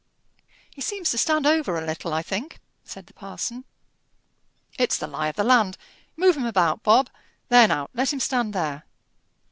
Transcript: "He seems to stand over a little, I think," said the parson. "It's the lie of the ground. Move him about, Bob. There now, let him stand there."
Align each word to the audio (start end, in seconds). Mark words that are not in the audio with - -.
"He 0.71 0.81
seems 0.81 1.11
to 1.11 1.17
stand 1.19 1.45
over 1.45 1.77
a 1.77 1.85
little, 1.85 2.11
I 2.11 2.23
think," 2.23 2.59
said 2.83 3.05
the 3.05 3.13
parson. 3.13 3.65
"It's 4.79 4.97
the 4.97 5.05
lie 5.05 5.27
of 5.27 5.35
the 5.35 5.43
ground. 5.43 5.77
Move 6.17 6.35
him 6.35 6.45
about, 6.47 6.81
Bob. 6.81 7.07
There 7.49 7.67
now, 7.67 7.87
let 7.93 8.11
him 8.11 8.19
stand 8.19 8.53
there." 8.53 8.85